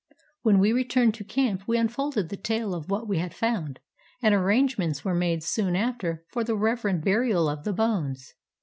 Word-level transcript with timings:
When 0.41 0.57
we 0.57 0.73
returned 0.73 1.13
to 1.13 1.23
camp 1.23 1.67
we 1.67 1.77
unfolded 1.77 2.29
the 2.29 2.35
tale 2.35 2.73
of 2.73 2.89
what 2.89 3.07
we 3.07 3.19
had 3.19 3.35
found, 3.35 3.79
and 4.19 4.33
arrangements 4.33 5.05
were 5.05 5.13
made 5.13 5.43
soon 5.43 5.75
after 5.75 6.25
for 6.31 6.43
the 6.43 6.55
reverent 6.57 7.05
burial 7.05 7.47
of 7.47 7.65
the 7.65 7.73
bones. 7.73 8.33